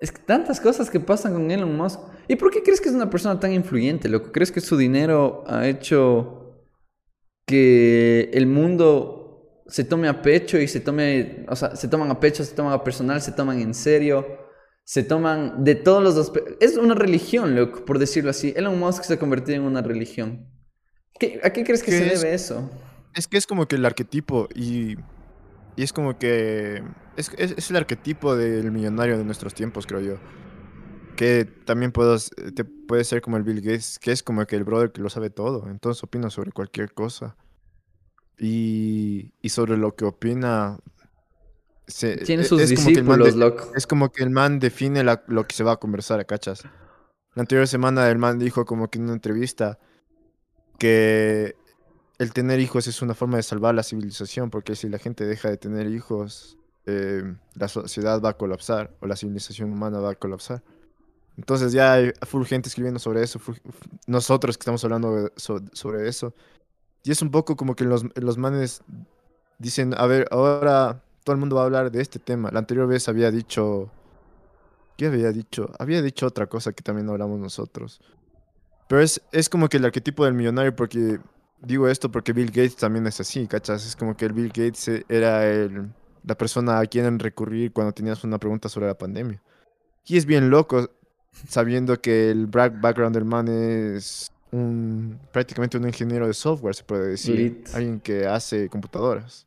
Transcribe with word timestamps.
Es 0.00 0.10
que 0.10 0.22
tantas 0.22 0.60
cosas 0.60 0.88
que 0.90 0.98
pasan 0.98 1.34
con 1.34 1.50
Elon 1.50 1.76
Musk. 1.76 2.00
¿Y 2.26 2.36
por 2.36 2.50
qué 2.50 2.62
crees 2.62 2.80
que 2.80 2.88
es 2.88 2.94
una 2.94 3.10
persona 3.10 3.38
tan 3.38 3.52
influyente, 3.52 4.08
loco? 4.08 4.32
¿Crees 4.32 4.50
que 4.50 4.60
su 4.60 4.76
dinero 4.76 5.44
ha 5.46 5.66
hecho 5.68 6.64
que 7.46 8.30
el 8.32 8.46
mundo 8.46 9.62
se 9.66 9.84
tome 9.84 10.08
a 10.08 10.22
pecho 10.22 10.58
y 10.58 10.66
se 10.68 10.80
tome, 10.80 11.44
o 11.48 11.54
sea, 11.56 11.76
se 11.76 11.88
toman 11.88 12.10
a 12.10 12.18
pecho, 12.18 12.44
se 12.44 12.54
toman 12.54 12.72
a 12.72 12.82
personal, 12.82 13.20
se 13.20 13.32
toman 13.32 13.60
en 13.60 13.74
serio, 13.74 14.26
se 14.84 15.02
toman 15.02 15.64
de 15.64 15.74
todos 15.74 16.02
los 16.02 16.16
aspectos? 16.16 16.56
Es 16.60 16.76
una 16.76 16.94
religión, 16.94 17.54
loco, 17.54 17.84
por 17.84 17.98
decirlo 17.98 18.30
así. 18.30 18.52
Elon 18.56 18.78
Musk 18.78 19.04
se 19.04 19.14
ha 19.14 19.18
convertido 19.18 19.56
en 19.56 19.62
una 19.62 19.82
religión. 19.82 20.48
¿Qué- 21.18 21.40
¿A 21.44 21.50
qué 21.50 21.62
crees 21.64 21.82
que 21.82 21.90
¿Qué 21.90 21.98
se 21.98 22.12
es? 22.14 22.20
debe 22.22 22.34
eso? 22.34 22.70
Es 23.14 23.26
que 23.28 23.36
es 23.36 23.46
como 23.46 23.66
que 23.66 23.76
el 23.76 23.84
arquetipo 23.84 24.48
y, 24.54 24.96
y 25.76 25.82
es 25.82 25.92
como 25.92 26.16
que 26.18 26.82
es, 27.20 27.30
es- 27.38 27.52
es 27.56 27.70
el 27.70 27.76
arquetipo 27.76 28.36
del 28.36 28.70
millonario 28.72 29.16
de 29.18 29.24
nuestros 29.24 29.54
tiempos, 29.54 29.86
creo 29.86 30.00
yo. 30.00 30.14
Que 31.16 31.44
también 31.44 31.92
puedes, 31.92 32.30
te 32.54 32.64
puede 32.64 33.04
ser 33.04 33.20
como 33.20 33.36
el 33.36 33.42
Bill 33.42 33.60
Gates, 33.60 33.98
que 33.98 34.10
es 34.12 34.22
como 34.22 34.44
que 34.46 34.56
el 34.56 34.64
brother 34.64 34.90
que 34.90 35.02
lo 35.02 35.10
sabe 35.10 35.30
todo, 35.30 35.68
entonces 35.68 36.02
opina 36.02 36.30
sobre 36.30 36.50
cualquier 36.52 36.92
cosa. 36.94 37.36
Y, 38.38 39.32
y 39.42 39.48
sobre 39.50 39.76
lo 39.76 39.94
que 39.94 40.06
opina, 40.06 40.78
se, 41.86 42.16
Tiene 42.16 42.42
e- 42.42 42.46
sus 42.46 42.60
es 42.62 42.72
como 42.72 42.86
que 42.88 42.92
discípulos, 42.92 43.34
de- 43.34 43.54
es 43.76 43.86
como 43.86 44.10
que 44.12 44.22
el 44.22 44.30
man 44.30 44.58
define 44.60 45.04
la- 45.04 45.22
lo 45.26 45.46
que 45.46 45.54
se 45.54 45.62
va 45.64 45.72
a 45.72 45.76
conversar, 45.76 46.24
¿cachas? 46.24 46.62
La 47.34 47.42
anterior 47.42 47.68
semana 47.68 48.08
el 48.08 48.18
man 48.18 48.38
dijo 48.38 48.64
como 48.64 48.88
que 48.88 48.98
en 48.98 49.04
una 49.04 49.12
entrevista 49.12 49.78
que 50.78 51.54
el 52.18 52.32
tener 52.32 52.60
hijos 52.60 52.86
es 52.86 53.02
una 53.02 53.14
forma 53.14 53.36
de 53.36 53.42
salvar 53.42 53.74
la 53.74 53.82
civilización, 53.82 54.50
porque 54.50 54.74
si 54.74 54.88
la 54.88 54.98
gente 54.98 55.24
deja 55.26 55.48
de 55.50 55.56
tener 55.58 55.86
hijos, 55.88 56.56
eh, 56.90 57.36
la 57.54 57.68
sociedad 57.68 58.20
va 58.20 58.30
a 58.30 58.36
colapsar 58.36 58.90
o 59.00 59.06
la 59.06 59.16
civilización 59.16 59.72
humana 59.72 60.00
va 60.00 60.10
a 60.10 60.14
colapsar. 60.14 60.62
Entonces 61.36 61.72
ya 61.72 61.94
hay 61.94 62.12
full 62.26 62.44
gente 62.44 62.68
escribiendo 62.68 63.00
sobre 63.00 63.22
eso, 63.22 63.40
nosotros 64.06 64.58
que 64.58 64.62
estamos 64.62 64.84
hablando 64.84 65.30
sobre 65.36 66.08
eso. 66.08 66.34
Y 67.02 67.12
es 67.12 67.22
un 67.22 67.30
poco 67.30 67.56
como 67.56 67.74
que 67.74 67.84
los, 67.84 68.04
los 68.16 68.36
manes 68.36 68.82
dicen, 69.58 69.94
a 69.96 70.06
ver, 70.06 70.26
ahora 70.30 71.02
todo 71.24 71.34
el 71.34 71.40
mundo 71.40 71.56
va 71.56 71.62
a 71.62 71.64
hablar 71.64 71.90
de 71.90 72.02
este 72.02 72.18
tema. 72.18 72.50
La 72.52 72.58
anterior 72.58 72.86
vez 72.86 73.08
había 73.08 73.30
dicho, 73.30 73.90
¿qué 74.96 75.06
había 75.06 75.32
dicho? 75.32 75.70
Había 75.78 76.02
dicho 76.02 76.26
otra 76.26 76.46
cosa 76.46 76.72
que 76.72 76.82
también 76.82 77.08
hablamos 77.08 77.38
nosotros. 77.40 78.00
Pero 78.88 79.00
es, 79.00 79.22
es 79.32 79.48
como 79.48 79.68
que 79.68 79.78
el 79.78 79.84
arquetipo 79.86 80.24
del 80.24 80.34
millonario, 80.34 80.76
porque 80.76 81.20
digo 81.62 81.88
esto 81.88 82.10
porque 82.10 82.32
Bill 82.32 82.48
Gates 82.48 82.76
también 82.76 83.06
es 83.06 83.20
así, 83.20 83.46
¿cachas? 83.46 83.86
Es 83.86 83.96
como 83.96 84.16
que 84.16 84.26
el 84.26 84.32
Bill 84.32 84.48
Gates 84.48 85.04
era 85.08 85.46
el, 85.46 85.90
la 86.24 86.36
persona 86.36 86.78
a 86.80 86.86
quien 86.86 87.18
recurrir 87.18 87.72
cuando 87.72 87.92
tenías 87.92 88.22
una 88.24 88.38
pregunta 88.38 88.68
sobre 88.68 88.86
la 88.86 88.98
pandemia. 88.98 89.42
Y 90.06 90.16
es 90.16 90.26
bien 90.26 90.50
loco 90.50 90.90
sabiendo 91.48 92.00
que 92.00 92.30
el 92.30 92.46
back- 92.46 92.80
background 92.80 93.14
del 93.14 93.24
man 93.24 93.48
es 93.48 94.30
un, 94.52 95.18
prácticamente 95.32 95.76
un 95.78 95.86
ingeniero 95.86 96.26
de 96.26 96.34
software, 96.34 96.74
se 96.74 96.84
puede 96.84 97.08
decir. 97.08 97.36
Lit. 97.36 97.68
Alguien 97.74 98.00
que 98.00 98.26
hace 98.26 98.68
computadoras. 98.68 99.46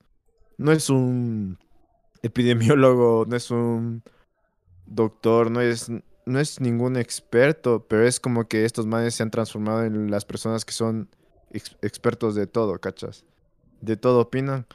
No 0.58 0.72
es 0.72 0.90
un 0.90 1.58
epidemiólogo, 2.22 3.26
no 3.28 3.36
es 3.36 3.52
un 3.52 4.02
doctor, 4.86 5.52
no 5.52 5.62
es, 5.62 5.90
no 6.26 6.40
es 6.40 6.62
ningún 6.62 6.96
experto, 6.98 7.86
pero 7.88 8.08
es 8.08 8.20
como 8.20 8.48
que 8.48 8.66
estos 8.66 8.86
manes 8.86 9.16
se 9.16 9.24
han 9.24 9.32
transformado 9.32 9.84
en 9.84 10.10
las 10.10 10.24
personas 10.26 10.64
que 10.64 10.72
son 10.74 11.10
ex- 11.52 11.76
expertos 11.82 12.36
de 12.36 12.48
todo, 12.48 12.80
¿cachas? 12.80 13.26
De 13.82 13.98
todo 13.98 14.22
opinan. 14.22 14.66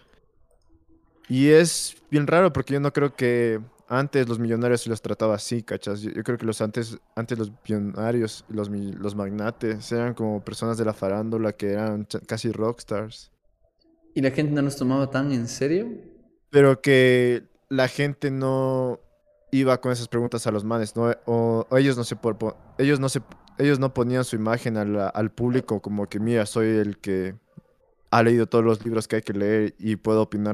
Y 1.28 1.48
es 1.48 1.96
bien 2.10 2.26
raro 2.26 2.52
porque 2.52 2.74
yo 2.74 2.80
no 2.80 2.92
creo 2.92 3.14
que 3.14 3.60
antes 3.88 4.28
los 4.28 4.38
millonarios 4.38 4.82
se 4.82 4.90
los 4.90 5.00
trataba 5.02 5.34
así, 5.34 5.62
¿cachas? 5.62 6.00
Yo, 6.00 6.10
yo 6.10 6.22
creo 6.22 6.38
que 6.38 6.46
los 6.46 6.60
antes, 6.60 6.98
antes 7.14 7.38
los 7.38 7.50
millonarios, 7.66 8.44
los, 8.48 8.68
los 8.70 9.14
magnates, 9.14 9.90
eran 9.92 10.14
como 10.14 10.42
personas 10.44 10.78
de 10.78 10.84
la 10.84 10.92
farándula 10.94 11.52
que 11.52 11.72
eran 11.72 12.06
casi 12.26 12.50
rockstars. 12.52 13.30
¿Y 14.14 14.22
la 14.22 14.30
gente 14.30 14.52
no 14.52 14.62
nos 14.62 14.76
tomaba 14.76 15.10
tan 15.10 15.32
en 15.32 15.48
serio? 15.48 15.86
Pero 16.50 16.80
que 16.80 17.44
la 17.68 17.88
gente 17.88 18.30
no 18.30 18.98
iba 19.52 19.80
con 19.80 19.92
esas 19.92 20.08
preguntas 20.08 20.46
a 20.46 20.50
los 20.50 20.64
manes, 20.64 20.96
¿no? 20.96 21.10
O, 21.26 21.66
o 21.68 21.76
ellos 21.76 21.96
no 21.96 22.04
se 22.04 22.16
por- 22.16 22.36
po- 22.38 22.56
ellos 22.78 23.00
no 23.00 23.08
se 23.08 23.20
ellos 23.58 23.78
no 23.80 23.92
ponían 23.92 24.24
su 24.24 24.36
imagen 24.36 24.74
la- 24.94 25.08
al 25.08 25.30
público 25.30 25.80
como 25.82 26.08
que 26.08 26.20
mira, 26.20 26.46
soy 26.46 26.68
el 26.68 26.98
que 26.98 27.34
ha 28.10 28.22
leído 28.22 28.46
todos 28.46 28.64
los 28.64 28.84
libros 28.84 29.08
que 29.08 29.16
hay 29.16 29.22
que 29.22 29.32
leer 29.32 29.74
y 29.78 29.96
puedo 29.96 30.22
opinar 30.22 30.46